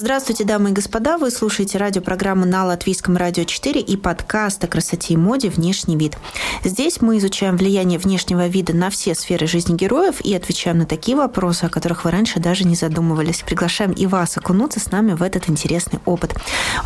[0.00, 1.18] Здравствуйте, дамы и господа.
[1.18, 6.16] Вы слушаете радиопрограмму на Латвийском радио 4 и подкаст о красоте и моде «Внешний вид».
[6.62, 11.16] Здесь мы изучаем влияние внешнего вида на все сферы жизни героев и отвечаем на такие
[11.16, 13.42] вопросы, о которых вы раньше даже не задумывались.
[13.44, 16.32] Приглашаем и вас окунуться с нами в этот интересный опыт.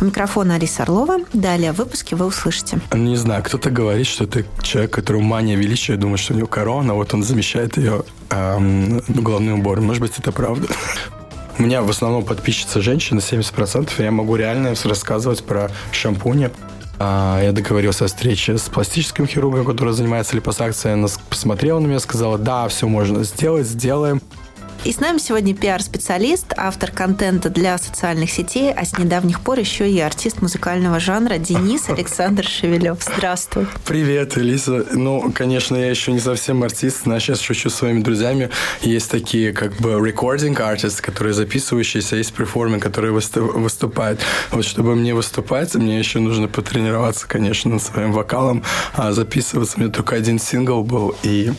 [0.01, 1.17] У микрофона Алиса Орлова.
[1.33, 2.79] Далее в выпуске вы услышите.
[2.93, 6.95] Не знаю, кто-то говорит, что ты человек, которому мания величия, думает, что у него корона,
[6.95, 9.85] вот он замещает ее эм, головным убором.
[9.85, 10.67] Может быть, это правда.
[11.59, 16.49] У меня в основном подписчица женщины, 70%, и я могу реально рассказывать про шампуни.
[16.99, 20.93] А, я договорился о встрече с пластическим хирургом, который занимается липосакцией.
[20.93, 24.21] Она посмотрела на меня, сказала, да, все можно сделать, сделаем.
[24.85, 29.89] И с нами сегодня пиар-специалист, автор контента для социальных сетей, а с недавних пор еще
[29.89, 32.97] и артист музыкального жанра Денис Александр Шевелев.
[33.01, 33.65] Здравствуй.
[33.85, 34.85] Привет, Элиса.
[34.91, 38.49] Ну, конечно, я еще не совсем артист, но сейчас шучу с своими друзьями.
[38.81, 44.19] Есть такие как бы recording artists, которые записывающиеся, есть перформер, которые выступают.
[44.51, 48.63] Вот чтобы мне выступать, мне еще нужно потренироваться, конечно, над своим вокалом.
[48.95, 51.15] А записываться у меня только один сингл был.
[51.23, 51.53] И,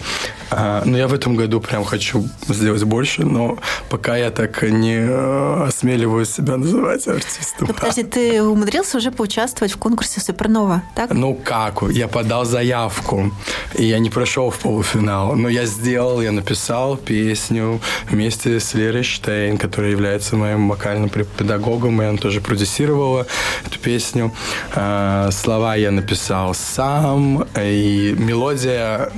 [0.51, 3.59] а, ну, я в этом году прям хочу сделать больше больше, но
[3.91, 7.69] пока я так не э, осмеливаюсь себя называть артистом.
[7.69, 11.11] Ну, подожди, ты умудрился уже поучаствовать в конкурсе Супернова, так?
[11.13, 11.83] Ну как?
[11.91, 13.33] Я подал заявку,
[13.75, 19.03] и я не прошел в полуфинал, но я сделал, я написал песню вместе с Лерой
[19.03, 23.27] Штейн, которая является моим вокальным педагогом, и она тоже продюсировала
[23.67, 24.33] эту песню.
[24.75, 29.11] А, слова я написал сам, и мелодия,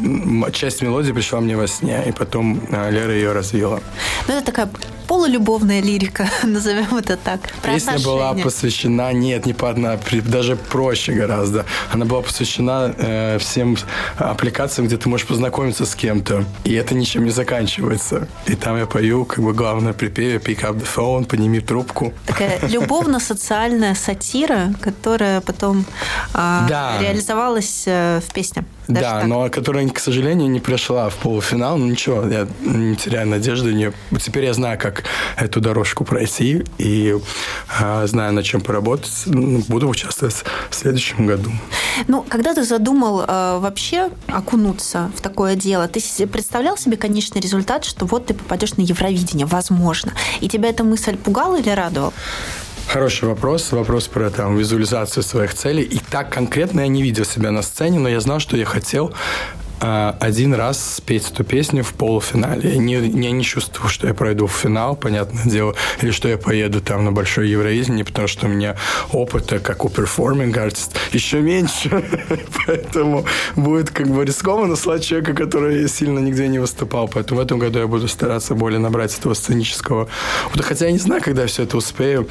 [0.52, 3.80] часть мелодии пришла мне во сне, и потом а, Лера ее развила.
[4.28, 4.68] Ну, это такая
[5.06, 7.40] полулюбовная лирика, назовем это так.
[7.62, 8.04] Песня отношения.
[8.04, 11.64] была посвящена, нет, не по одна, даже проще гораздо.
[11.92, 13.76] Она была посвящена э, всем
[14.18, 18.28] аппликациям, где ты можешь познакомиться с кем-то, и это ничем не заканчивается.
[18.46, 22.12] И там я пою, как бы главное припеве «Pick up the phone», «Подними трубку».
[22.26, 25.84] Такая любовно-социальная сатира, которая потом
[26.34, 26.98] э, да.
[27.00, 28.64] реализовалась э, в песне.
[28.88, 29.26] Даже да, так.
[29.26, 31.76] но которая, к сожалению, не пришла в полуфинал.
[31.76, 33.72] Ну ничего, я не теряю надежды.
[33.72, 33.92] Не...
[34.18, 35.04] Теперь я знаю, как
[35.36, 37.16] эту дорожку пройти и
[37.80, 39.24] э, знаю, над чем поработать.
[39.26, 41.50] Ну, буду участвовать в следующем году.
[42.06, 47.84] Ну, когда ты задумал э, вообще окунуться в такое дело, ты представлял себе конечный результат,
[47.84, 50.12] что вот ты попадешь на Евровидение, возможно.
[50.40, 52.12] И тебя эта мысль пугала или радовала?
[52.88, 53.72] Хороший вопрос.
[53.72, 55.82] Вопрос про там, визуализацию своих целей.
[55.82, 59.12] И так конкретно я не видел себя на сцене, но я знал, что я хотел
[59.80, 62.74] один раз спеть эту песню в полуфинале.
[62.74, 66.38] Я не, я не чувствую, что я пройду в финал, понятное дело, или что я
[66.38, 68.76] поеду там на большой Евровидение, потому что у меня
[69.12, 71.90] опыта, как у перформинг артист, еще меньше.
[72.66, 77.08] Поэтому будет как бы рискованно слать человека, который сильно нигде не выступал.
[77.08, 80.08] Поэтому в этом году я буду стараться более набрать этого сценического.
[80.58, 82.28] Хотя я не знаю, когда все это успею.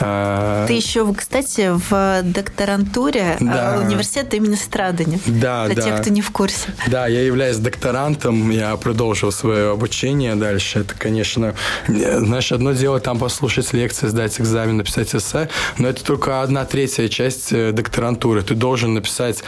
[0.00, 3.86] А, Ты еще, кстати, в докторантуре а, да.
[3.86, 5.20] университета имени Страдани.
[5.26, 5.82] Да, Для да.
[5.82, 6.70] тех, кто не в курсе.
[6.86, 10.80] Да, я являюсь докторантом, я продолжил свое обучение дальше.
[10.80, 11.54] Это, конечно,
[11.86, 17.08] знаешь, одно дело там послушать лекции, сдать экзамен, написать эссе, но это только одна третья
[17.08, 18.42] часть э, докторантуры.
[18.42, 19.42] Ты должен написать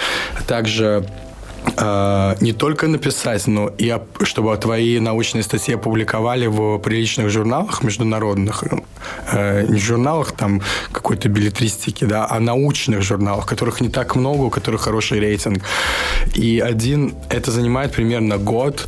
[0.46, 1.06] также
[1.78, 8.64] а, не только написать, но и чтобы твои научные статьи опубликовали в приличных журналах международных,
[9.32, 14.50] э, не журналах там какой-то билетристики, да, а научных журналах, которых не так много, у
[14.50, 15.62] которых хороший рейтинг.
[16.34, 18.86] И один, это занимает примерно год,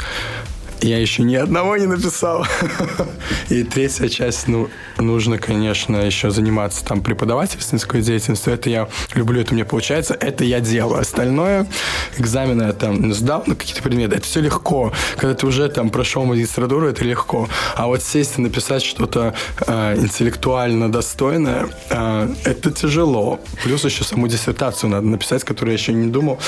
[0.81, 2.47] я еще ни одного не написал.
[3.49, 4.69] И третья часть, ну,
[4.99, 8.53] нужно, конечно, еще заниматься там преподавательской деятельностью.
[8.53, 10.15] Это я люблю, это мне получается.
[10.15, 11.01] Это я делаю.
[11.01, 11.67] Остальное,
[12.19, 14.17] экзамены я там сдал на какие-то предметы.
[14.17, 14.93] Это все легко.
[15.17, 17.49] Когда ты уже там прошел магистратуру, это легко.
[17.75, 19.35] А вот сесть и написать что-то
[19.67, 23.41] э, интеллектуально достойное, э, это тяжело.
[23.65, 26.39] Плюс еще саму диссертацию надо написать, которую я еще не думал.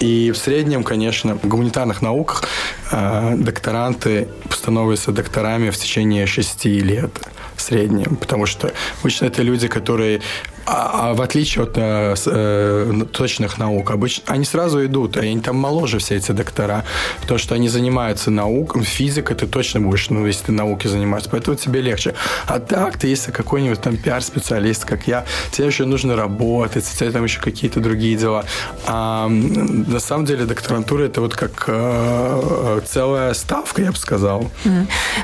[0.00, 2.44] И в среднем, конечно, в гуманитарных науках
[2.92, 7.10] э, докторанты становятся докторами в течение шести лет.
[7.56, 10.20] среднем, потому что обычно это люди, которые
[10.66, 15.56] а, а в отличие от э, э, точных наук, обычно они сразу идут, они там
[15.56, 16.84] моложе все эти доктора,
[17.20, 21.56] потому что они занимаются наукой, физика ты точно будешь, ну, если ты науки занимаешься, поэтому
[21.56, 22.14] тебе легче.
[22.46, 27.24] А так, ты если какой-нибудь там пиар-специалист, как я, тебе еще нужно работать, тебе там
[27.24, 28.44] еще какие-то другие дела.
[28.86, 34.50] А на самом деле докторантура это вот как э, целая ставка, я бы сказал.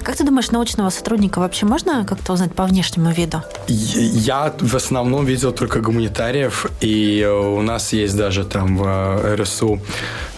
[0.04, 3.42] Как ты думаешь, научного сотрудника вообще можно как-то узнать по внешнему виду?
[3.66, 9.80] Я в основном видел только гуманитариев, и у нас есть даже там в э, РСУ,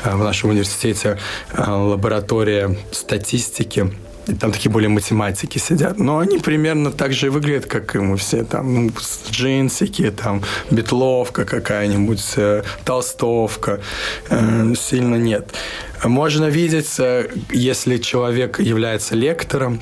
[0.05, 1.19] э, в нашем университете,
[1.53, 3.93] э, лаборатория статистики,
[4.27, 5.99] и там такие более математики сидят.
[5.99, 8.45] Но они примерно так же и выглядят, как и мы все.
[8.45, 8.93] Там ну,
[9.31, 13.81] джинсики, там бетловка какая-нибудь, э, толстовка.
[14.31, 15.53] Э, сильно нет.
[16.05, 16.99] Можно видеть,
[17.51, 19.81] если человек является лектором,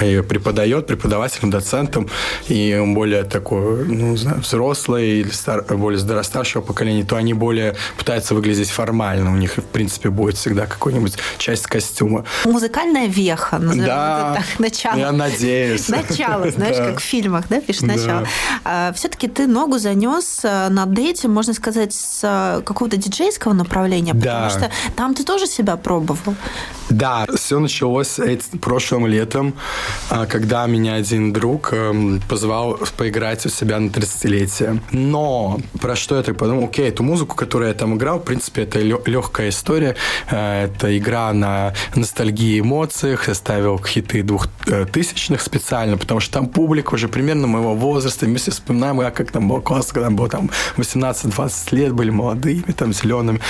[0.00, 2.08] и преподает преподавателем, доцентом,
[2.48, 7.76] и он более такой, ну, знаю, взрослый или стар, более старшего поколения, то они более
[7.98, 9.32] пытаются выглядеть формально.
[9.32, 12.24] У них, в принципе, будет всегда какой-нибудь часть костюма.
[12.44, 14.98] Музыкальная веха, назовем да, это так, начало.
[14.98, 15.88] Я надеюсь.
[15.88, 18.26] Начало, знаешь, как в фильмах, да, пишешь начало.
[18.64, 24.14] А, Все-таки ты ногу занес э, над этим, можно сказать, с э, какого-то диджейского направления,
[24.14, 26.34] потому что там ты тоже себя пробовал.
[26.90, 28.18] Да, все началось
[28.60, 29.54] прошлым летом,
[30.28, 34.80] когда меня один друг эм, позвал поиграть у себя на 30-летие.
[34.90, 36.64] Но про что я так подумал?
[36.64, 39.96] Окей, эту музыку, которую я там играл, в принципе, это легкая история.
[40.30, 43.28] Э, это игра на ностальгии эмоциях.
[43.28, 48.26] Я ставил хиты двухтысячных специально, потому что там публика уже примерно моего возраста.
[48.26, 52.72] Мы все вспоминаем, я как там был класс, когда было там 18-20 лет, были молодыми,
[52.72, 53.40] там зелеными.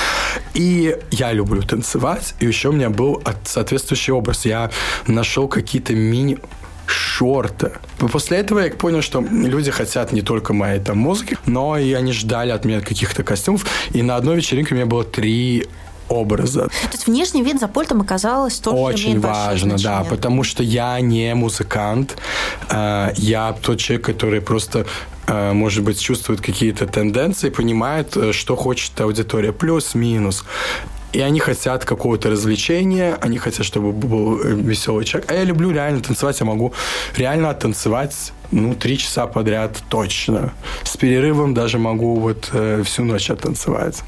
[0.54, 2.34] И я люблю танцевать.
[2.40, 4.44] И еще у меня был соответствующий образ.
[4.44, 4.70] Я
[5.06, 6.38] нашел какие-то мини
[6.86, 7.72] шорты.
[7.98, 12.12] После этого я понял, что люди хотят не только моей там музыки, но и они
[12.12, 13.66] ждали от меня каких-то костюмов.
[13.94, 15.66] И на одной вечеринке у меня было три
[16.08, 16.68] образа.
[16.68, 21.34] То есть внешний вид за пультом оказалось тоже Очень важно, да, потому что я не
[21.34, 22.16] музыкант,
[22.68, 24.84] э, я тот человек, который просто
[25.26, 30.44] э, может быть, чувствует какие-то тенденции, понимает, э, что хочет аудитория, плюс-минус.
[31.12, 35.30] И они хотят какого-то развлечения, они хотят, чтобы был э, веселый человек.
[35.30, 36.72] А я люблю реально танцевать, я могу
[37.16, 40.52] реально танцевать ну, три часа подряд точно.
[40.84, 44.02] С перерывом даже могу вот э, всю ночь оттанцевать.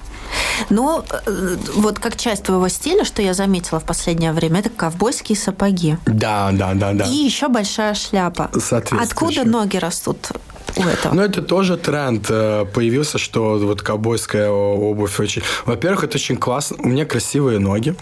[0.70, 5.36] Ну, э, вот как часть твоего стиля, что я заметила в последнее время, это ковбойские
[5.36, 5.96] сапоги.
[6.06, 7.04] Да, да, да, да.
[7.04, 8.50] И еще большая шляпа.
[8.90, 10.28] Откуда ноги растут?
[10.76, 11.14] У этого?
[11.14, 15.42] Ну, это тоже тренд э, появился, что вот ковбойская обувь очень...
[15.64, 16.76] Во-первых, это очень классно.
[16.80, 17.94] У меня красивые ноги.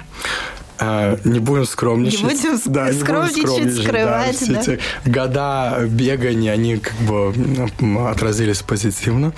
[0.84, 2.22] А, не будем скромничать.
[2.22, 4.26] Не будем да, скромничать, не будем скромничать скрывать.
[4.26, 4.60] Да, все да?
[4.60, 7.32] эти года бегания, они как бы
[8.10, 9.32] отразились позитивно.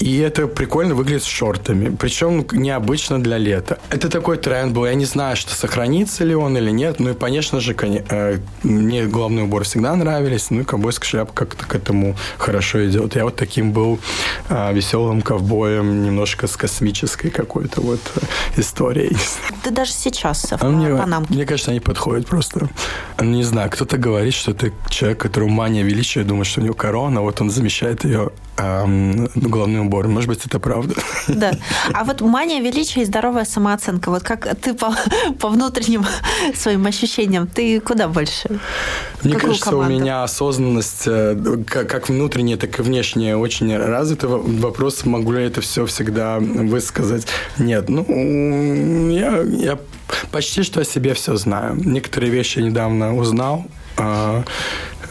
[0.00, 1.94] И это прикольно выглядит с шортами.
[1.94, 3.78] Причем необычно для лета.
[3.90, 4.86] Это такой тренд был.
[4.86, 6.98] Я не знаю, что сохранится ли он или нет.
[6.98, 10.50] Ну и, конечно же, э, мне головной убор всегда нравились.
[10.50, 13.14] Ну и ковбойская шляпа как-то к этому хорошо идет.
[13.14, 14.00] Я вот таким был
[14.48, 19.16] а, веселым ковбоем, немножко с космической какой-то вот э, историей.
[19.62, 21.32] Ты даже сейчас а мне, панамки.
[21.32, 22.68] Мне кажется, они подходят просто.
[23.20, 27.20] Не знаю, кто-то говорит, что ты человек, которому мания величия, думает, что у него корона,
[27.20, 30.12] вот он замещает ее эм, головным убором.
[30.12, 30.94] Может быть, это правда.
[31.28, 31.52] Да.
[31.92, 34.94] А вот мания величия и здоровая самооценка, вот как ты по,
[35.38, 36.06] по внутренним
[36.54, 38.60] своим ощущениям, ты куда больше?
[39.22, 39.94] Мне Какую кажется, команду?
[39.94, 41.36] у меня осознанность э,
[41.66, 44.28] как внутренняя, так и внешняя очень развита.
[44.28, 47.26] Вопрос, могу ли это все всегда высказать?
[47.58, 47.88] Нет.
[47.88, 48.04] Ну,
[49.42, 49.78] я,
[50.30, 51.74] почти что о себе все знаю.
[51.76, 53.66] Некоторые вещи недавно узнал,
[53.96, 54.44] а,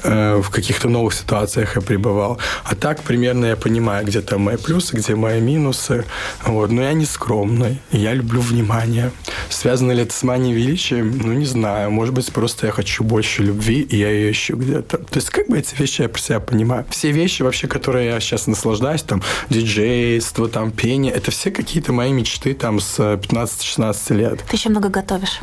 [0.03, 2.39] Э, в каких-то новых ситуациях я пребывал.
[2.63, 6.05] А так примерно я понимаю, где там мои плюсы, где мои минусы.
[6.45, 6.71] Вот.
[6.71, 7.79] Но я не скромный.
[7.91, 9.11] Я люблю внимание.
[9.49, 11.03] Связано ли это с манией величия?
[11.03, 11.91] Ну, не знаю.
[11.91, 14.97] Может быть, просто я хочу больше любви, и я ее ищу где-то.
[14.97, 16.85] То есть, как бы эти вещи я про себя понимаю.
[16.89, 22.11] Все вещи вообще, которые я сейчас наслаждаюсь, там, диджейство, там, пение, это все какие-то мои
[22.11, 24.43] мечты там с 15-16 лет.
[24.49, 25.41] Ты еще много готовишь.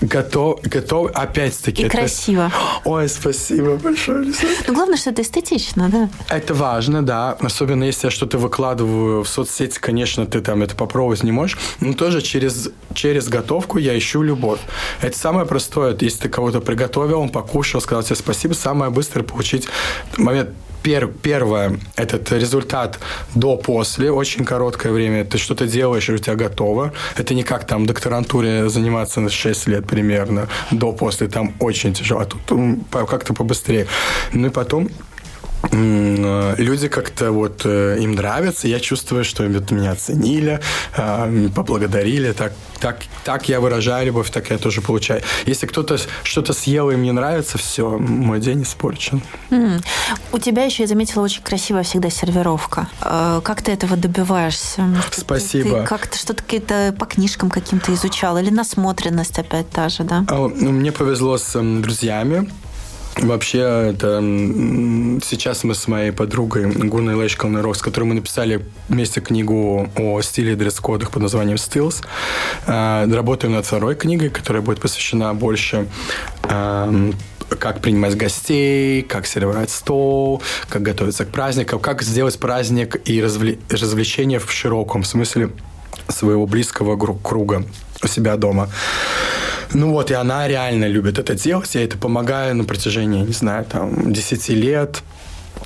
[0.00, 1.82] Готов, готов, опять-таки.
[1.82, 1.98] И это...
[1.98, 2.50] красиво.
[2.84, 4.46] Ой, спасибо большое, Лиса.
[4.66, 6.08] Ну, главное, что это эстетично, да?
[6.34, 7.36] Это важно, да.
[7.40, 11.58] Особенно, если я что-то выкладываю в соцсети, конечно, ты там это попробовать не можешь.
[11.80, 14.60] Но тоже через, через готовку я ищу любовь.
[15.02, 15.94] Это самое простое.
[16.00, 19.68] Если ты кого-то приготовил, он покушал, сказал тебе спасибо, самое быстрое получить
[20.16, 20.50] момент
[20.82, 22.98] пер, первое, этот результат
[23.34, 25.24] до-после, очень короткое время.
[25.24, 26.92] Ты что-то делаешь, и у тебя готово.
[27.16, 31.28] Это не как там докторантуре заниматься на 6 лет примерно, до-после.
[31.28, 32.20] Там очень тяжело.
[32.20, 32.40] А тут
[33.08, 33.86] как-то побыстрее.
[34.32, 34.88] Ну и потом
[35.72, 40.60] люди как-то вот э, им нравятся, я чувствую, что вот меня оценили,
[40.96, 45.22] э, поблагодарили, так, так, так я выражаю любовь, так я тоже получаю.
[45.46, 49.22] Если кто-то что-то съел и мне нравится, все, мой день испорчен.
[49.50, 49.84] Mm.
[50.32, 52.88] У тебя еще, я заметила, очень красивая всегда сервировка.
[53.00, 54.82] Как ты этого добиваешься?
[54.82, 55.80] Может, Спасибо.
[55.80, 58.38] Ты как-то что-то какие-то по книжкам каким-то изучал?
[58.38, 60.24] Или насмотренность опять та же, да?
[60.28, 62.50] А, ну, мне повезло с друзьями,
[63.16, 64.20] Вообще, это
[65.22, 70.20] сейчас мы с моей подругой Гуной Лэч Колнеров, с которой мы написали вместе книгу о
[70.22, 72.04] стиле и дресс-кодах под названием Stills.
[72.66, 75.86] А, работаем над второй книгой, которая будет посвящена больше
[77.58, 83.58] как принимать гостей, как сервировать стол, как готовиться к праздникам, как сделать праздник и развле-
[83.70, 85.50] развлечение в широком смысле
[86.08, 87.64] своего близкого круга
[88.02, 88.68] у себя дома.
[89.72, 91.74] Ну вот, и она реально любит это делать.
[91.74, 95.02] Я это помогаю на протяжении, не знаю, там, 10 лет.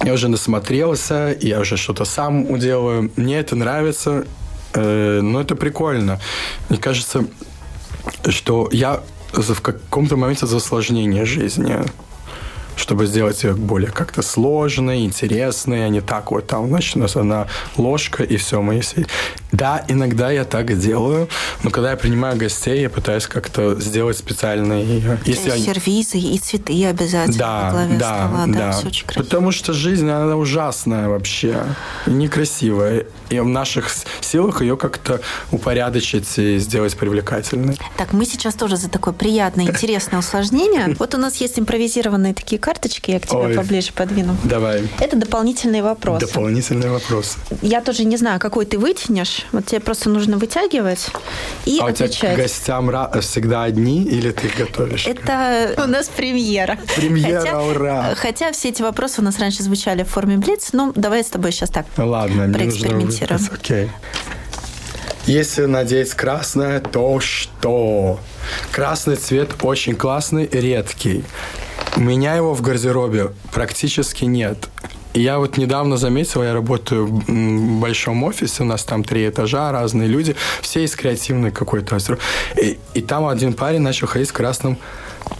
[0.02, 3.10] Я уже насмотрелся, я уже что-то сам уделаю.
[3.16, 4.24] Мне это нравится,
[4.74, 6.20] э, но это прикольно.
[6.68, 7.24] Мне кажется,
[8.28, 9.00] что я
[9.32, 11.78] в каком-то моменте за осложнение жизни
[12.76, 17.16] чтобы сделать ее более как-то сложной, интересной, а не так вот там, значит, у нас
[17.16, 18.96] одна ложка и все, мы есть.
[19.52, 21.28] Да, иногда я так делаю,
[21.62, 25.02] но когда я принимаю гостей, я пытаюсь как-то сделать специальный...
[25.24, 25.56] Если я...
[25.56, 28.44] Сервизы и цветы обязательно да, главе да, стола.
[28.48, 29.14] Да, да.
[29.14, 31.62] Потому что жизнь, она ужасная вообще,
[32.06, 33.06] некрасивая.
[33.34, 37.76] И в наших силах ее как-то упорядочить и сделать привлекательной.
[37.96, 40.96] Так, мы сейчас тоже за такое приятное, интересное усложнение.
[41.04, 44.36] Вот у нас есть импровизированные такие карточки, я к тебе Ой, поближе подвину.
[44.44, 44.88] Давай.
[45.00, 46.26] Это дополнительные вопросы.
[46.26, 47.38] Дополнительные вопросы.
[47.60, 49.44] Я тоже не знаю, какой ты вытянешь.
[49.52, 51.08] Вот тебе просто нужно вытягивать
[51.66, 52.16] и а отвечать.
[52.16, 55.06] у тебя гостям всегда одни или ты их готовишь?
[55.06, 56.78] Это у нас премьера.
[56.96, 58.14] Премьера, хотя, ура!
[58.14, 61.52] Хотя все эти вопросы у нас раньше звучали в форме блиц, ну, давай с тобой
[61.52, 62.46] сейчас так Ладно,
[63.26, 63.60] проэкспериментируем.
[63.60, 63.90] Окей.
[65.26, 68.20] Если надеть красное, то что?
[68.70, 71.24] Красный цвет очень классный, редкий.
[71.96, 74.68] У меня его в гардеробе практически нет.
[75.14, 79.70] И я вот недавно заметил, я работаю в большом офисе, у нас там три этажа,
[79.70, 81.98] разные люди, все из креативной какой-то.
[82.60, 84.76] И, и там один парень начал ходить с красным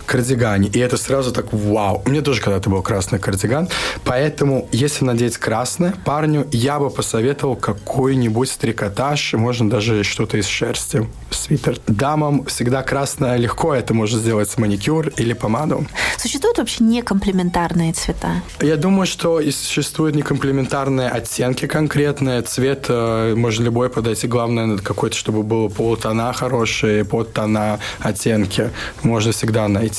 [0.07, 0.69] кардигане.
[0.69, 2.03] И это сразу так вау.
[2.07, 3.69] У меня тоже когда-то был красный кардиган.
[4.05, 11.09] Поэтому, если надеть красное парню, я бы посоветовал какой-нибудь трикотаж, можно даже что-то из шерсти,
[11.31, 11.79] свитер.
[11.87, 15.87] Дамам всегда красное легко, это можно сделать с маникюр или помаду.
[16.19, 18.43] Существуют вообще некомплементарные цвета?
[18.61, 22.43] Я думаю, что и существуют некомплементарные оттенки конкретные.
[22.43, 24.27] Цвет э, можно любой подойти.
[24.27, 28.71] Главное, какой-то, чтобы было полутона хорошие, подтона, оттенки.
[29.03, 29.94] Можно всегда найти.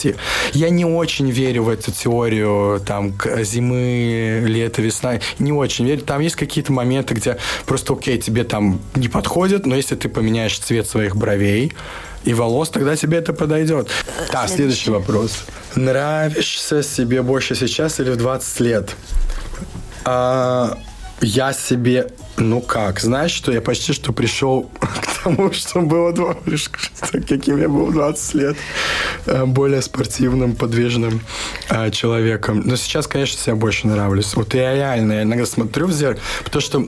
[0.53, 5.19] Я не очень верю в эту теорию там зимы, лета, весна.
[5.39, 6.01] Не очень верю.
[6.01, 10.57] Там есть какие-то моменты, где просто окей, тебе там не подходит, но если ты поменяешь
[10.57, 11.73] цвет своих бровей,
[12.25, 13.89] и волос, тогда тебе это подойдет.
[14.31, 15.43] Так, следующий вопрос.
[15.75, 18.95] Нравишься себе больше сейчас или в 20 лет?
[20.05, 20.77] А,
[21.21, 26.35] я себе, ну как, знаешь, что я почти что пришел к тому, что было, два,
[27.27, 28.57] каким я был 20 лет,
[29.25, 31.21] э, более спортивным, подвижным
[31.69, 32.61] э, человеком.
[32.65, 34.35] Но сейчас, конечно, себе больше нравлюсь.
[34.35, 36.87] Вот я реально, я иногда смотрю в зеркало, потому что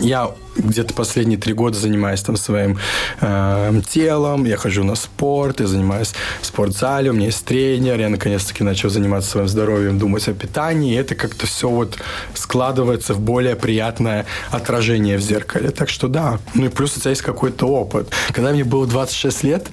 [0.00, 2.78] я где-то последние три года занимаюсь там своим
[3.20, 8.08] э, телом, я хожу на спорт, я занимаюсь в спортзале, у меня есть тренер, я
[8.08, 11.98] наконец-таки начал заниматься своим здоровьем, думать о питании, и это как-то все вот
[12.34, 15.70] складывается в более приятное отражение в зеркале.
[15.70, 18.10] Так что да, ну и плюс у тебя есть какой-то опыт.
[18.32, 19.68] Когда мне было 26 лет,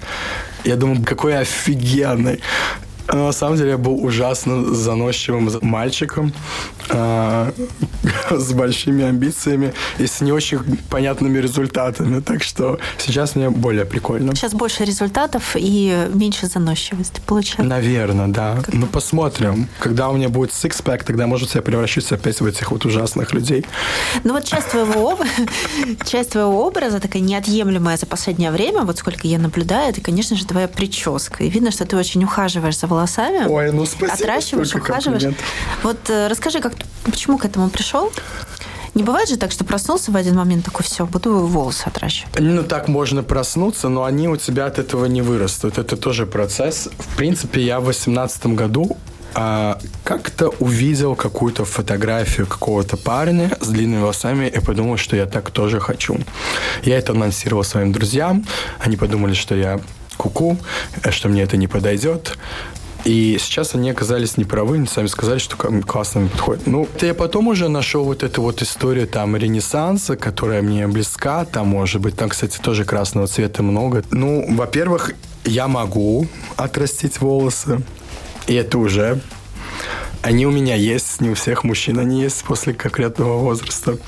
[0.64, 2.40] я думал, какой офигенный.
[3.12, 6.32] Но на самом деле я был ужасно заносчивым мальчиком
[6.88, 7.52] э,
[8.30, 12.20] с большими амбициями и с не очень понятными результатами.
[12.20, 14.34] Так что сейчас мне более прикольно.
[14.34, 17.64] Сейчас больше результатов и меньше заносчивости получается.
[17.64, 18.56] Наверное, да.
[18.64, 18.74] Как...
[18.74, 19.68] Ну, посмотрим.
[19.78, 23.66] Когда у меня будет сикспэк, тогда, может, я превращусь опять в этих вот ужасных людей.
[24.24, 25.18] Ну, вот часть твоего,
[26.06, 30.46] часть твоего образа, такая неотъемлемая за последнее время, вот сколько я наблюдаю, это, конечно же,
[30.46, 31.44] твоя прическа.
[31.44, 33.01] И видно, что ты очень ухаживаешь за волосами.
[33.48, 34.12] Ой, ну спасибо.
[34.12, 35.22] Отращиваешь, ухаживаешь.
[35.22, 35.38] Комплимент.
[35.82, 38.10] Вот э, расскажи, как, почему к этому пришел?
[38.94, 42.38] Не бывает же так, что проснулся в один момент такой, все, буду волосы отращивать.
[42.38, 45.78] Ну, так можно проснуться, но они у тебя от этого не вырастут.
[45.78, 46.90] Это тоже процесс.
[46.98, 48.98] В принципе, я в восемнадцатом году
[49.34, 55.50] а, как-то увидел какую-то фотографию какого-то парня с длинными волосами и подумал, что я так
[55.50, 56.18] тоже хочу.
[56.82, 58.44] Я это анонсировал своим друзьям.
[58.78, 59.80] Они подумали, что я
[60.18, 60.58] куку,
[61.10, 62.36] что мне это не подойдет.
[63.04, 66.66] И сейчас они оказались неправы, они сами сказали, что классно подходит.
[66.66, 71.44] Ну, это я потом уже нашел вот эту вот историю там Ренессанса, которая мне близка,
[71.44, 74.04] там, может быть, там, кстати, тоже красного цвета много.
[74.10, 77.82] Ну, во-первых, я могу отрастить волосы,
[78.46, 79.20] и это уже
[80.22, 83.98] они у меня есть, не у всех мужчин они есть после конкретного возраста.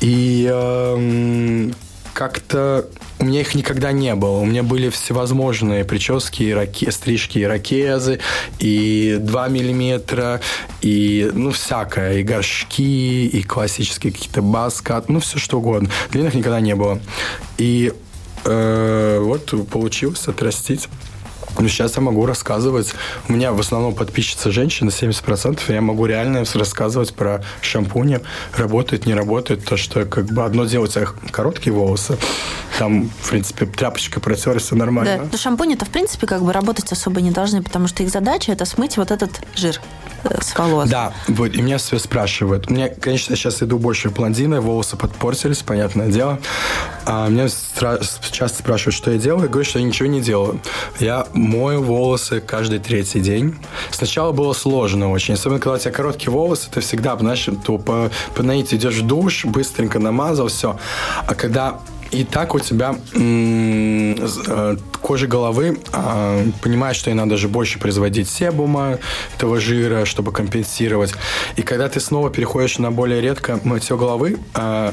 [0.00, 1.70] И э,
[2.18, 2.88] как-то
[3.20, 4.38] у меня их никогда не было.
[4.38, 8.18] У меня были всевозможные прически, ираке, стрижки ирокезы,
[8.58, 10.40] и 2 миллиметра,
[10.80, 12.18] и, ну, всякое.
[12.18, 15.90] И горшки, и классические какие-то баскат, ну, все что угодно.
[16.10, 16.98] Длинных никогда не было.
[17.56, 17.92] И
[18.44, 20.88] э, вот получилось отрастить.
[21.58, 22.94] Ну, сейчас я могу рассказывать.
[23.28, 25.60] У меня в основном подписчица женщина, 70%.
[25.68, 28.20] Я могу реально рассказывать про шампуни.
[28.56, 29.64] Работает, не работает.
[29.64, 32.18] То, что как бы одно дело у тебя короткие волосы.
[32.78, 35.18] Там, в принципе, тряпочкой протер, все нормально.
[35.18, 38.52] Да, но шампуни-то, в принципе, как бы работать особо не должны, потому что их задача–
[38.58, 39.80] это смыть вот этот жир
[40.24, 40.88] э, с волос.
[40.88, 42.70] Да, вот, и меня все спрашивают.
[42.70, 46.38] Меня, конечно, сейчас иду больше блондины, волосы подпортились, понятное дело.
[47.04, 47.48] А меня
[48.30, 49.44] часто спрашивают, что я делаю.
[49.44, 50.60] Я говорю, что я ничего не делаю.
[51.00, 53.56] Я мою волосы каждый третий день.
[53.90, 55.34] Сначала было сложно очень.
[55.34, 59.06] Особенно, когда у тебя короткие волосы, ты всегда, знаешь, то по, по наитию идешь в
[59.06, 60.78] душ, быстренько намазал, все.
[61.26, 61.80] А когда
[62.10, 68.30] и так у тебя э, кожа головы э, понимает, что ей надо же больше производить
[68.30, 68.98] себума,
[69.36, 71.12] этого жира, чтобы компенсировать.
[71.56, 74.92] И когда ты снова переходишь на более редко мытье головы, э,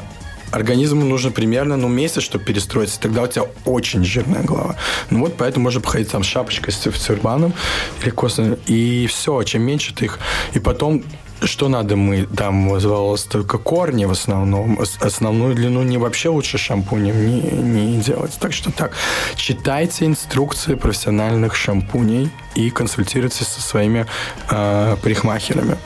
[0.55, 2.99] организму нужно примерно ну, месяц, чтобы перестроиться.
[2.99, 4.75] Тогда у тебя очень жирная голова.
[5.09, 7.53] Ну вот поэтому можно походить там с шапочкой, с, тюрбаном
[8.01, 8.57] или косно.
[8.65, 10.19] И все, чем меньше ты их...
[10.53, 11.03] И потом
[11.43, 14.79] что надо мы там волос только корни в основном.
[15.01, 18.31] Основную длину не вообще лучше шампунем не, не делать.
[18.39, 18.93] Так что так,
[19.35, 24.05] читайте инструкции профессиональных шампуней и консультируйтесь со своими
[24.49, 25.77] э, парикмахерами.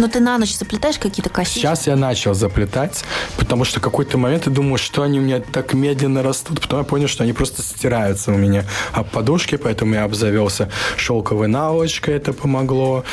[0.00, 1.58] Но ты на ночь заплетаешь какие-то косички?
[1.58, 3.04] Сейчас я начал заплетать,
[3.36, 6.62] потому что какой-то момент я думал, что они у меня так медленно растут.
[6.62, 11.48] Потом я понял, что они просто стираются у меня об подушке, поэтому я обзавелся шелковой
[11.48, 13.04] наволочкой, это помогло.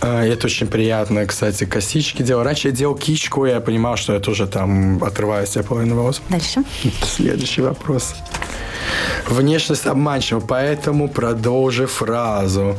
[0.00, 2.42] А, это очень приятно, кстати, косички делал.
[2.42, 6.22] Раньше я делал кичку, я понимал, что я тоже там отрываю себе половину волос.
[6.30, 6.64] Дальше.
[7.02, 8.14] Следующий вопрос.
[9.28, 12.78] Внешность обманчива, поэтому продолжи фразу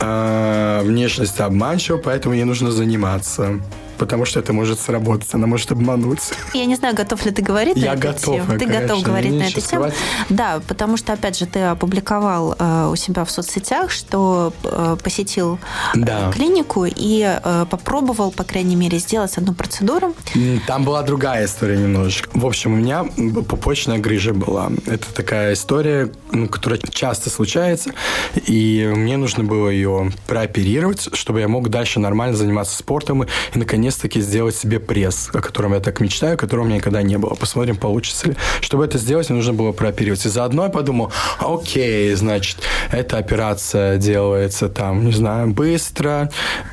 [0.00, 3.60] внешность обманчива, поэтому ей нужно заниматься
[3.98, 6.20] потому что это может сработать, она может обмануть.
[6.54, 8.58] Я не знаю, готов ли ты говорить Я на готов, эту тему.
[8.58, 9.90] Ты конечно, готов говорить на эту тему?
[10.28, 15.58] Да, потому что, опять же, ты опубликовал э, у себя в соцсетях, что э, посетил
[15.94, 16.32] э, да.
[16.32, 20.14] клинику и э, попробовал, по крайней мере, сделать одну процедуру.
[20.66, 22.30] Там была другая история немножечко.
[22.32, 23.04] В общем, у меня
[23.48, 24.70] пупочная грыжа была.
[24.86, 27.92] Это такая история, ну, которая часто случается,
[28.46, 33.87] и мне нужно было ее прооперировать, чтобы я мог дальше нормально заниматься спортом и, наконец,
[33.88, 37.34] наконец-таки сделать себе пресс, о котором я так мечтаю, которого у меня никогда не было.
[37.34, 38.36] Посмотрим, получится ли.
[38.60, 40.26] Чтобы это сделать, мне нужно было прооперировать.
[40.26, 42.58] И заодно я подумал, окей, значит,
[42.92, 46.30] эта операция делается там, не знаю, быстро,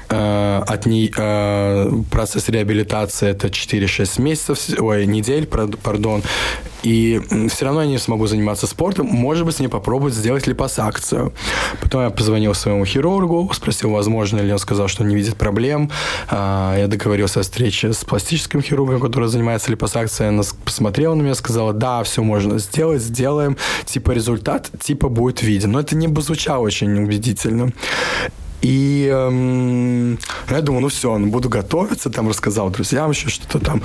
[0.09, 6.21] э, от ней э, процесс реабилитации это 4-6 месяцев, ой, недель, пардон,
[6.85, 9.07] и все равно я не смогу заниматься спортом.
[9.07, 11.33] Может быть, мне попробовать сделать липосакцию.
[11.81, 15.89] Потом я позвонил своему хирургу, спросил, возможно ли, он сказал, что не видит проблем.
[16.29, 20.29] А, я договорился о встрече с пластическим хирургом, который занимается липосакцией.
[20.29, 23.57] Она посмотрела на меня, сказала, да, все можно сделать, сделаем.
[23.85, 25.71] Типа результат, типа будет виден.
[25.71, 27.71] Но это не бы звучало очень убедительно.
[28.65, 30.17] И эм,
[30.49, 33.83] я думаю, ну все, ну, буду готовиться, там рассказал друзьям еще что-то там.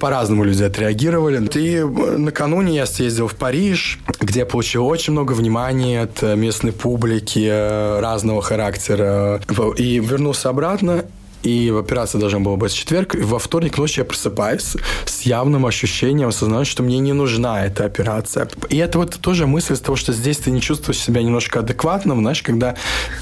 [0.00, 1.38] По-разному люди отреагировали.
[1.54, 1.84] И э,
[2.18, 7.48] накануне я съездил в Париж, где я получил очень много внимания от э, местной публики
[7.50, 9.40] э, разного характера.
[9.78, 11.06] И вернулся обратно,
[11.42, 15.66] и операция должна была быть в четверг, и во вторник ночью я просыпаюсь с явным
[15.66, 18.48] ощущением, осознания, что мне не нужна эта операция.
[18.68, 22.20] И это вот тоже мысль из того, что здесь ты не чувствуешь себя немножко адекватным,
[22.20, 22.76] знаешь, когда...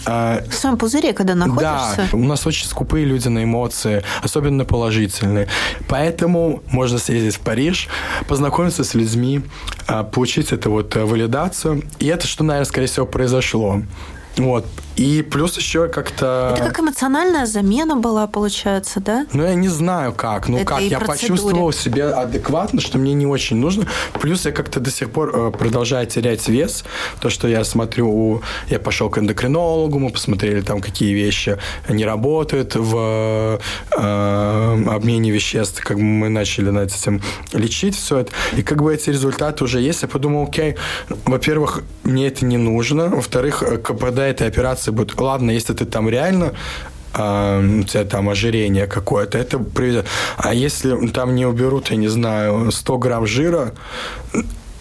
[0.07, 2.09] Э, в своем пузыре, когда находишься.
[2.13, 5.49] Да, у нас очень скупые люди на эмоции, особенно положительные.
[5.89, 7.89] Поэтому можно съездить в Париж,
[8.29, 9.43] познакомиться с людьми,
[9.89, 11.83] э, получить эту вот валидацию.
[11.99, 13.83] И это что, наверное, скорее всего, произошло.
[14.37, 14.67] Вот.
[14.97, 16.55] И плюс еще как-то...
[16.57, 19.27] Это как эмоциональная замена была, получается, да?
[19.33, 20.47] Ну, я не знаю как.
[20.49, 20.81] Ну, Это как?
[20.83, 21.29] Я процедуре.
[21.39, 23.87] почувствовал себя адекватно, что мне не очень нужно.
[24.21, 26.85] Плюс я как-то до сих пор э, продолжаю терять вес.
[27.21, 31.57] То, что я смотрю, у- я пошел к эндокринологу, мы посмотрели там, какие вещи
[31.89, 33.59] не работают в
[33.97, 35.83] э, обмене веществ.
[35.83, 37.23] Как бы мы начали над этим
[37.55, 38.33] лечить все это.
[38.57, 40.03] И как бы эти результаты уже есть.
[40.03, 40.77] Я подумал, окей,
[41.25, 43.09] во-первых, мне это не нужно.
[43.09, 43.79] Во-вторых, э,
[44.21, 45.19] КПД этой операции будет...
[45.21, 46.53] Ладно, если ты там реально
[47.13, 50.07] а, у тебя там ожирение какое-то, это приведет.
[50.37, 53.73] А если там не уберут, я не знаю, 100 грамм жира,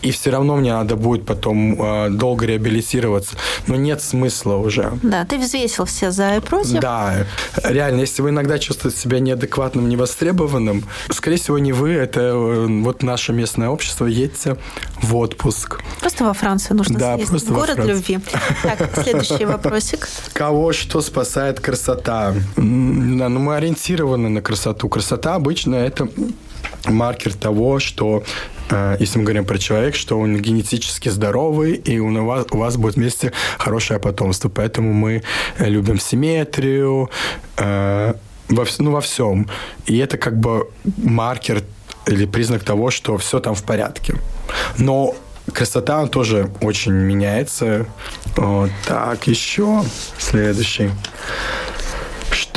[0.01, 3.35] и все равно мне надо будет потом а, долго реабилитироваться,
[3.67, 4.91] но нет смысла уже.
[5.03, 6.79] Да, ты взвесил все за и против.
[6.79, 7.25] Да,
[7.63, 13.03] реально, если вы иногда чувствуете себя неадекватным, невостребованным, скорее всего, не вы, это э, вот
[13.03, 14.57] наше местное общество, едьте
[15.01, 15.81] в отпуск.
[15.99, 17.29] Просто во Францию нужно Да, съездить.
[17.29, 17.95] просто во Город Францию.
[17.97, 18.19] любви.
[18.63, 20.07] Так, следующий вопросик.
[20.33, 22.33] Кого что спасает красота?
[22.55, 22.62] Да,
[23.29, 24.88] ну мы ориентированы на красоту.
[24.89, 26.07] Красота обычно это
[26.85, 28.23] маркер того, что, э,
[28.99, 32.95] если мы говорим про человека, что он генетически здоровый, и у вас, у вас будет
[32.95, 34.49] вместе хорошее потомство.
[34.49, 35.23] Поэтому мы
[35.58, 37.10] э, любим симметрию,
[37.58, 38.13] э,
[38.49, 39.47] во, ну, во всем.
[39.86, 41.63] И это как бы маркер
[42.08, 44.15] или признак того, что все там в порядке.
[44.77, 45.15] Но
[45.53, 47.86] красота тоже очень меняется.
[48.36, 49.84] Вот так, еще
[50.17, 50.91] следующий.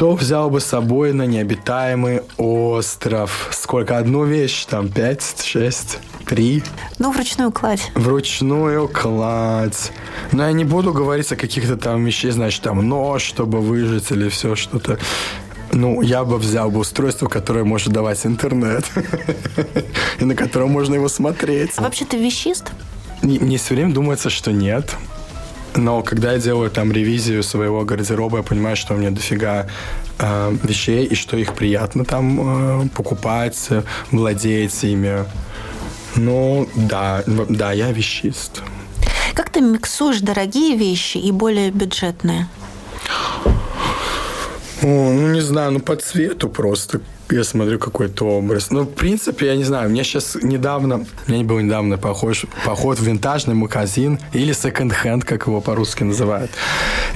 [0.02, 3.50] Что взял бы с собой на необитаемый остров?
[3.52, 3.98] Сколько?
[3.98, 4.64] Одну вещь?
[4.64, 6.64] Там пять, шесть, три?
[6.98, 7.92] Ну, вручную кладь.
[7.94, 9.92] Вручную кладь.
[10.32, 14.28] Но я не буду говорить о каких-то там вещей, значит, там нож, чтобы выжить или
[14.28, 14.98] все что-то.
[15.70, 18.84] Ну, я бы взял бы устройство, которое может давать интернет.
[20.18, 21.74] И на котором можно его смотреть.
[21.76, 22.72] А вообще ты вещист?
[23.22, 24.96] Не- Мне все время думается, что нет.
[25.74, 29.66] Но когда я делаю там ревизию своего гардероба, я понимаю, что у меня дофига
[30.18, 35.24] э, вещей, и что их приятно там э, покупать, э, владеть ими.
[36.14, 38.62] Ну, да, да, я вещист.
[39.35, 42.48] Как ты миксуешь дорогие вещи и более бюджетные?
[44.82, 47.00] О, ну, не знаю, ну, по цвету просто.
[47.33, 48.71] Я смотрю какой-то образ.
[48.71, 49.88] Ну, в принципе, я не знаю.
[49.88, 55.47] Меня сейчас недавно, у меня был недавно похож, поход в винтажный магазин или секонд-хенд, как
[55.47, 56.51] его по-русски называют.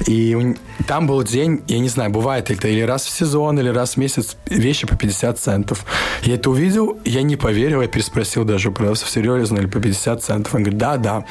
[0.07, 0.55] И
[0.87, 3.97] там был день, я не знаю, бывает это или раз в сезон, или раз в
[3.97, 5.85] месяц, вещи по 50 центов.
[6.23, 10.23] Я это увидел, я не поверил, я переспросил даже у продавцов, серьезно, или по 50
[10.23, 10.55] центов.
[10.55, 11.25] Он говорит, да, да.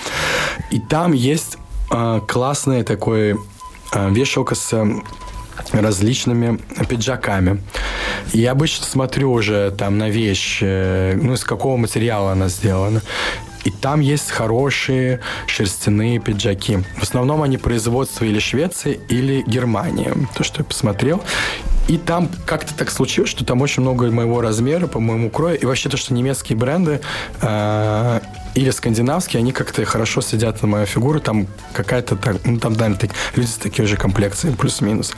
[0.71, 1.59] И там есть
[1.91, 3.35] а, классная такой
[3.91, 4.87] а, вешалка с а,
[5.73, 7.61] различными пиджаками.
[8.33, 13.03] Я обычно смотрю уже там на вещь, э, ну, из какого материала она сделана.
[13.65, 16.79] И там есть хорошие шерстяные пиджаки.
[16.99, 20.13] В основном они производства или Швеции, или Германии.
[20.37, 21.21] То, что я посмотрел.
[21.89, 25.59] И там как-то так случилось, что там очень много моего размера, по моему крою.
[25.59, 27.01] И вообще то, что немецкие бренды
[27.41, 28.21] э,
[28.57, 31.21] или скандинавские, они как-то хорошо сидят на мою фигуру.
[31.21, 35.13] Там какая-то так, ну там, так- люди с такой же комплекцией, плюс-минус.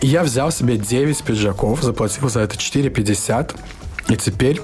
[0.00, 3.56] И я взял себе 9 пиджаков, заплатил за это 4,50.
[4.08, 4.60] И теперь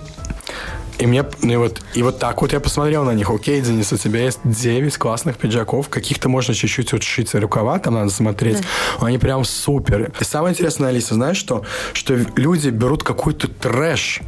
[1.01, 3.31] и мне, ну и вот, и вот так вот я посмотрел на них.
[3.31, 5.89] Окей, Денис, у тебя есть 9 классных пиджаков.
[5.89, 8.59] Каких-то можно чуть-чуть вот шить рукава, там надо смотреть.
[9.01, 10.13] Они прям супер.
[10.21, 11.65] И самое интересное, Алиса, знаешь что?
[11.95, 14.21] Что люди берут какой-то трэш,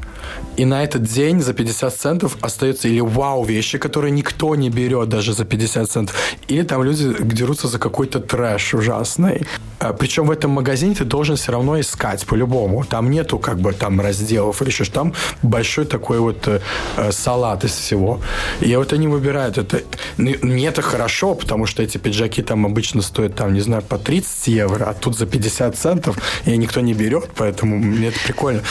[0.56, 5.08] и на этот день за 50 центов остаются или вау вещи, которые никто не берет
[5.08, 6.16] даже за 50 центов,
[6.48, 9.46] или там люди дерутся за какой-то трэш ужасный.
[9.82, 12.84] А, Причем в этом магазине ты должен все равно искать по-любому.
[12.84, 14.94] Там нету как бы там разделов или еще что.
[14.94, 16.60] Там большой такой вот э,
[16.96, 18.20] э, салат из всего.
[18.60, 19.82] И вот они выбирают это.
[20.18, 23.98] Ну, Мне это хорошо, потому что эти пиджаки там обычно стоят там, не знаю, по
[23.98, 26.16] 30 евро, а тут за 50 центов,
[26.46, 28.62] и никто не берет, поэтому мне это прикольно.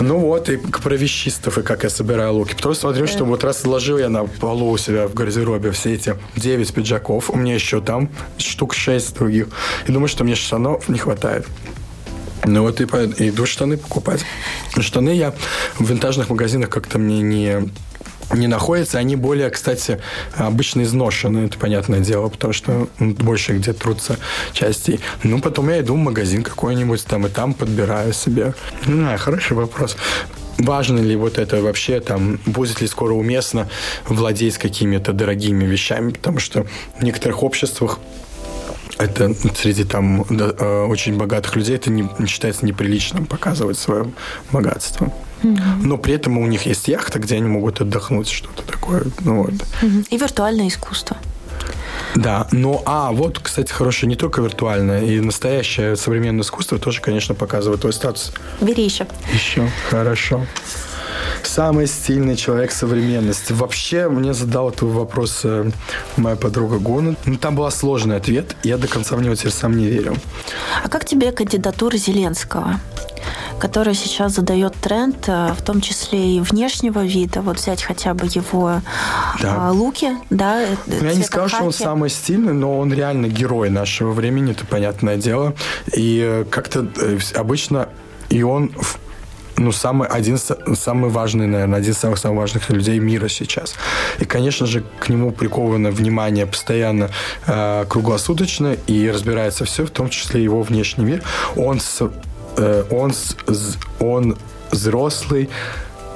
[0.00, 2.54] Ну вот, и про вещистов, и как я собираю луки.
[2.54, 6.14] Потом смотрю, что вот раз сложил я на полу у себя в гардеробе все эти
[6.36, 9.48] 9 пиджаков, у меня еще там штук 6 других.
[9.86, 11.46] И думаю, что мне штанов не хватает.
[12.44, 12.84] Ну вот и
[13.28, 14.24] иду штаны покупать.
[14.78, 15.34] Штаны я
[15.78, 17.68] в винтажных магазинах как-то мне не
[18.34, 18.98] не находятся.
[18.98, 20.00] Они более, кстати,
[20.36, 24.18] обычно изношены, это понятное дело, потому что ну, больше где трутся
[24.52, 24.98] части.
[25.22, 28.54] Ну, потом я иду в магазин какой-нибудь там и там подбираю себе.
[28.86, 29.96] Не знаю, хороший вопрос.
[30.58, 33.68] Важно ли вот это вообще, там, будет ли скоро уместно
[34.08, 36.66] владеть какими-то дорогими вещами, потому что
[36.98, 38.00] в некоторых обществах
[38.98, 44.10] это среди там да, э, очень богатых людей это не, считается неприличным показывать свое
[44.50, 45.12] богатство.
[45.42, 49.04] Но при этом у них есть яхта, где они могут отдохнуть, что-то такое.
[49.20, 49.52] Ну, вот.
[50.10, 51.18] И виртуальное искусство.
[52.14, 57.34] Да, ну, а, вот, кстати, хорошее не только виртуальное, и настоящее современное искусство тоже, конечно,
[57.34, 58.32] показывает твой статус.
[58.60, 59.06] Бери еще.
[59.32, 60.46] Еще, хорошо.
[61.56, 63.54] Самый стильный человек современности.
[63.54, 65.70] Вообще, мне задал этот вопрос э,
[66.18, 67.16] моя подруга Гона.
[67.24, 70.16] Ну, там был сложный ответ, я до конца в него теперь сам не верю.
[70.84, 72.78] А как тебе кандидатура Зеленского?
[73.58, 77.40] который сейчас задает тренд, э, в том числе и внешнего вида.
[77.40, 78.82] Вот взять хотя бы его
[79.40, 79.70] да.
[79.70, 80.62] луки, да.
[80.62, 84.52] Э, ну, я не скажу, что он самый стильный, но он реально герой нашего времени,
[84.52, 85.54] это понятное дело.
[85.94, 86.86] И как-то
[87.34, 87.88] обычно
[88.28, 88.72] и он
[89.58, 93.74] ну, самый, один, самый важный, наверное, один из самых, самых важных людей мира сейчас.
[94.18, 97.10] И, конечно же, к нему приковано внимание постоянно
[97.46, 101.22] э, круглосуточно, и разбирается все, в том числе его внешний мир.
[101.56, 102.10] Он, с,
[102.56, 103.36] э, он, с,
[103.98, 104.36] он
[104.70, 105.48] взрослый,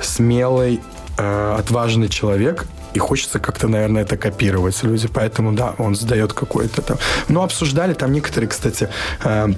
[0.02, 0.80] смелый,
[1.18, 5.08] э, отважный человек, и хочется как-то, наверное, это копировать люди.
[5.08, 6.98] Поэтому, да, он задает какой-то там...
[7.28, 8.88] Ну, обсуждали там некоторые, кстати,
[9.24, 9.48] э,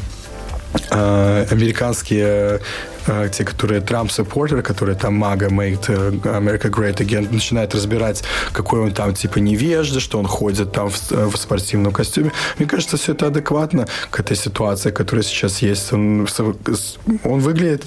[0.91, 2.61] э, американские
[3.07, 8.93] Э, те, которые Трамп-саппортеры, которые там мага Make America Great Again, начинают разбирать, какой он
[8.93, 12.33] там типа невежда, что он ходит там в, в спортивном костюме.
[12.59, 15.93] Мне кажется, все это адекватно к этой ситуации, которая сейчас есть.
[15.93, 16.29] Он,
[17.25, 17.85] он выглядит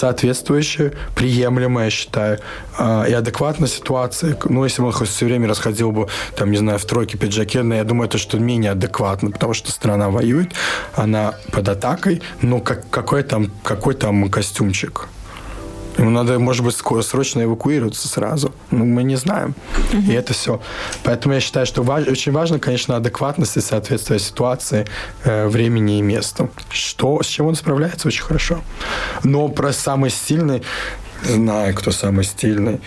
[0.00, 2.38] соответствующая, приемлемая, я считаю,
[2.78, 4.36] а, и адекватная ситуация.
[4.44, 7.62] Ну, если бы он хоть все время расходил бы, там, не знаю, в тройке пиджаке,
[7.62, 10.52] но я думаю, это что менее адекватно, потому что страна воюет,
[10.94, 15.08] она под атакой, но как, какой, там, какой там костюмчик?
[16.00, 18.54] Ему надо, может быть, срочно эвакуироваться сразу.
[18.70, 19.54] Ну, мы не знаем.
[19.92, 20.10] Uh-huh.
[20.10, 20.62] И это все.
[21.04, 24.86] Поэтому я считаю, что важ, очень важно, конечно, адекватность и соответствие ситуации,
[25.24, 26.48] э, времени и месту.
[26.70, 28.62] Что, с чем он справляется очень хорошо.
[29.24, 30.62] Но про самый стильный,
[31.22, 32.80] знаю, кто самый стильный.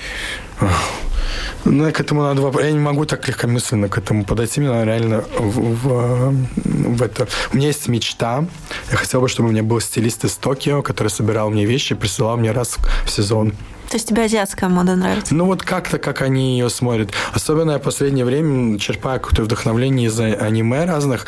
[1.66, 2.62] Ну, к этому надо...
[2.62, 4.60] Я не могу так легкомысленно к этому подойти.
[4.60, 7.28] Мне надо реально в, в, в это...
[7.54, 8.46] У меня есть мечта.
[8.92, 11.96] Я хотел бы, чтобы у меня был стилист из Токио, который собирал мне вещи и
[11.96, 13.54] присылал мне раз в сезон.
[13.94, 15.36] То есть тебе азиатская мода нравится?
[15.36, 17.12] Ну, вот как-то, как они ее смотрят.
[17.32, 21.28] Особенно я в последнее время черпаю какое-то вдохновление из аниме разных,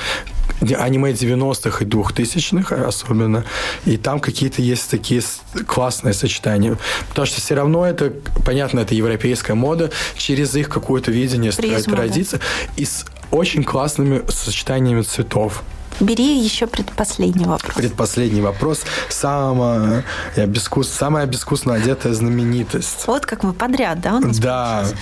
[0.61, 3.45] аниме 90-х и 2000-х особенно.
[3.85, 5.21] И там какие-то есть такие
[5.67, 6.75] классные сочетания.
[7.09, 8.11] Потому что все равно это,
[8.43, 12.39] понятно, это европейская мода, через их какое-то видение строить традиции.
[12.77, 15.61] И с очень классными сочетаниями цветов.
[15.99, 17.75] Бери еще предпоследний вопрос.
[17.75, 18.83] Предпоследний вопрос.
[19.09, 20.03] Самая,
[20.35, 23.07] безвкус, самая безвкусно одетая знаменитость.
[23.07, 24.19] Вот как мы подряд, да?
[24.39, 24.83] да.
[24.83, 25.01] Получилось?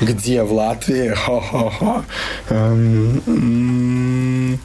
[0.00, 0.42] Где?
[0.42, 1.14] В Латвии?
[1.14, 2.04] Хо-хо-хо.
[2.50, 4.58] Эм,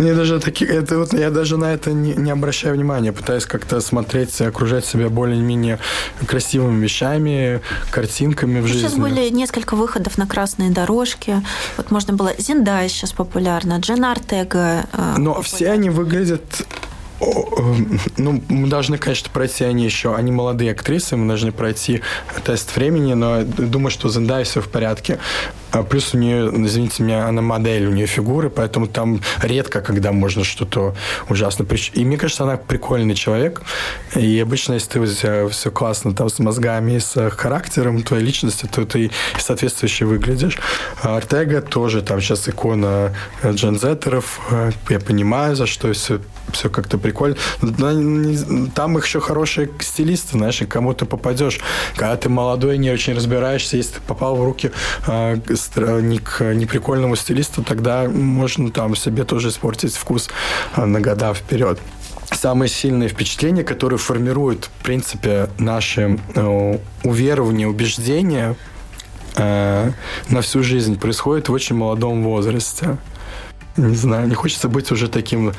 [0.00, 3.80] мне даже такие, это вот я даже на это не, не обращаю внимания, пытаюсь как-то
[3.80, 5.78] смотреть, окружать себя более-менее
[6.26, 7.60] красивыми вещами,
[7.90, 8.88] картинками в жизни.
[8.88, 11.42] Сейчас были несколько выходов на красные дорожки.
[11.76, 14.86] Вот можно было Зиндая сейчас популярна, Джен Артега.
[14.92, 15.42] Э, Но популярна.
[15.42, 16.66] все они выглядят
[18.16, 22.02] ну, мы должны, конечно, пройти они еще, они молодые актрисы, мы должны пройти
[22.44, 25.18] тест времени, но думаю, что Зендая все в порядке.
[25.72, 30.12] А плюс у нее, извините меня, она модель, у нее фигуры, поэтому там редко, когда
[30.12, 30.96] можно что-то
[31.28, 31.66] ужасно...
[31.94, 33.62] И мне кажется, она прикольный человек.
[34.16, 38.84] И обычно, если ты все, все классно там с мозгами с характером твоей личности, то
[38.84, 40.58] ты соответствующе выглядишь.
[41.02, 44.40] Артега тоже там сейчас икона джензетеров.
[44.88, 46.20] Я понимаю, за что все,
[46.52, 47.36] все как-то прикольно.
[48.74, 51.60] Там их еще хорошие стилисты, знаешь, и кому ты попадешь.
[51.96, 54.70] Когда ты молодой, не очень разбираешься, если ты попал в руки
[55.06, 60.30] а, не к неприкольному стилисту, тогда можно там себе тоже испортить вкус
[60.74, 61.78] а, на года вперед
[62.32, 68.56] самые сильные впечатления, которые формируют, в принципе, наши э, уверования, убеждения
[69.36, 69.90] э,
[70.28, 72.98] на всю жизнь, происходит в очень молодом возрасте
[73.88, 75.52] не знаю, не хочется быть уже таким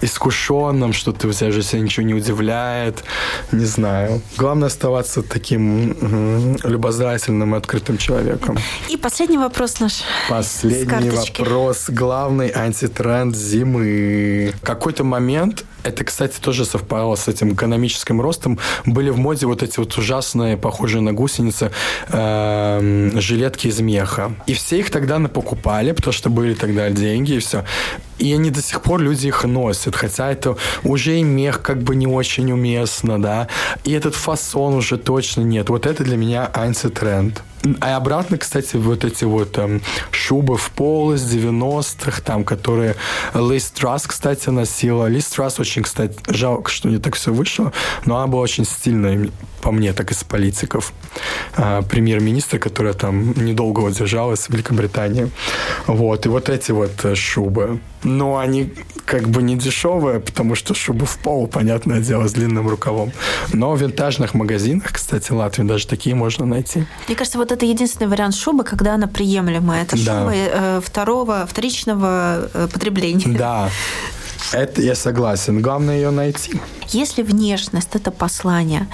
[0.00, 3.04] искушенным, что ты тебя же себя ничего не удивляет.
[3.52, 4.20] Не знаю.
[4.36, 8.58] Главное оставаться таким любознательным и открытым человеком.
[8.88, 10.02] И последний вопрос наш.
[10.28, 11.86] Последний вопрос.
[11.88, 14.52] Главный антитренд зимы.
[14.62, 18.58] В какой-то момент это, кстати, тоже совпало с этим экономическим ростом.
[18.84, 21.70] Были в моде вот эти вот ужасные, похожие на гусеницы,
[22.08, 24.32] э, жилетки из меха.
[24.46, 27.64] И все их тогда покупали, потому что были тогда деньги, и все.
[28.18, 31.94] И они до сих пор, люди их носят, хотя это уже и мех как бы
[31.94, 33.48] не очень уместно, да,
[33.84, 35.68] и этот фасон уже точно нет.
[35.68, 37.42] Вот это для меня антитренд.
[37.80, 42.94] А обратно, кстати, вот эти вот там, шубы в пол из 90-х, там, которые
[43.34, 45.06] Лиз Трасс, кстати, носила.
[45.06, 47.72] Лиз Трасс очень, кстати, жалко, что не так все вышло,
[48.04, 49.30] но она была очень стильная,
[49.62, 50.92] по мне, так из политиков.
[51.56, 55.30] А, премьер-министр, которая там недолго вот держалась в Великобритании.
[55.86, 57.80] Вот, и вот эти вот э, шубы.
[58.02, 58.72] Но они
[59.04, 63.12] как бы не дешевые, потому что шубы в пол, понятное дело, с длинным рукавом.
[63.52, 66.86] Но в винтажных магазинах, кстати, Латвии даже такие можно найти.
[67.06, 69.84] Мне кажется, вот это единственный вариант шубы, когда она приемлемая.
[69.84, 70.20] Это да.
[70.20, 73.28] шуба э, второго, вторичного э, потребления.
[73.28, 73.70] Да.
[74.52, 75.60] Это я согласен.
[75.60, 76.60] Главное ее найти.
[76.88, 78.86] Если внешность это послание,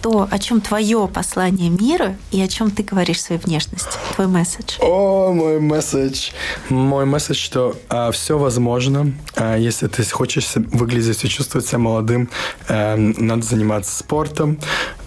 [0.00, 4.76] то о чем твое послание мира и о чем ты говоришь своей внешности, твой месседж?
[4.80, 6.30] О, мой месседж.
[6.68, 9.12] Мой месседж, что а, все возможно.
[9.36, 12.30] А, если ты хочешь выглядеть и чувствовать себя молодым,
[12.68, 14.58] а, надо заниматься спортом,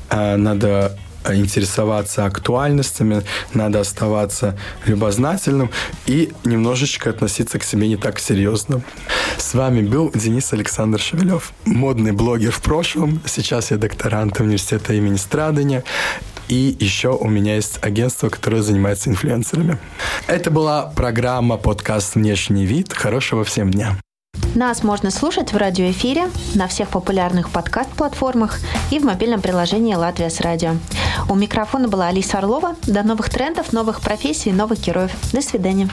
[0.10, 0.98] а, надо
[1.36, 5.72] интересоваться актуальностями, надо оставаться любознательным
[6.06, 8.82] и немножечко относиться к себе не так серьезно.
[9.38, 13.22] С вами был Денис Александр Шевелев, модный блогер в прошлом.
[13.26, 15.84] Сейчас я докторант университета имени Страдания.
[16.48, 19.78] И еще у меня есть агентство, которое занимается инфлюенсерами.
[20.28, 22.94] Это была программа подкаст «Внешний вид».
[22.94, 23.98] Хорошего всем дня.
[24.58, 28.58] Нас можно слушать в радиоэфире, на всех популярных подкаст-платформах
[28.90, 30.72] и в мобильном приложении «Латвия с радио».
[31.30, 32.76] У микрофона была Алиса Орлова.
[32.88, 35.12] До новых трендов, новых профессий, новых героев.
[35.32, 35.88] До свидания.